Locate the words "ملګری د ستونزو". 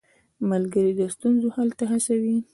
0.49-1.47